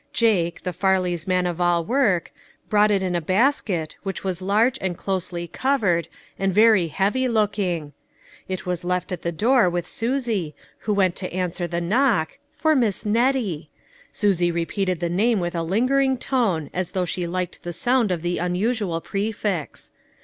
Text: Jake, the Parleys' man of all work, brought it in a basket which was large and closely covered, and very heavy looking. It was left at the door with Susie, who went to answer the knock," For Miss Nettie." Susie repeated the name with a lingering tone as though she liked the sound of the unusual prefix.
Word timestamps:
Jake, 0.13 0.63
the 0.63 0.73
Parleys' 0.73 1.27
man 1.27 1.45
of 1.45 1.61
all 1.61 1.85
work, 1.85 2.33
brought 2.69 2.89
it 2.89 3.03
in 3.03 3.15
a 3.15 3.21
basket 3.21 3.95
which 4.01 4.23
was 4.23 4.41
large 4.41 4.79
and 4.81 4.97
closely 4.97 5.47
covered, 5.47 6.07
and 6.39 6.51
very 6.51 6.87
heavy 6.87 7.27
looking. 7.27 7.93
It 8.47 8.65
was 8.65 8.83
left 8.83 9.11
at 9.11 9.21
the 9.21 9.31
door 9.31 9.69
with 9.69 9.85
Susie, 9.85 10.55
who 10.79 10.93
went 10.95 11.15
to 11.17 11.31
answer 11.31 11.67
the 11.67 11.81
knock," 11.81 12.39
For 12.57 12.75
Miss 12.75 13.05
Nettie." 13.05 13.69
Susie 14.11 14.49
repeated 14.49 15.01
the 15.01 15.07
name 15.07 15.39
with 15.39 15.53
a 15.53 15.61
lingering 15.61 16.17
tone 16.17 16.71
as 16.73 16.93
though 16.93 17.05
she 17.05 17.27
liked 17.27 17.61
the 17.61 17.71
sound 17.71 18.11
of 18.11 18.23
the 18.23 18.39
unusual 18.39 19.01
prefix. 19.01 19.91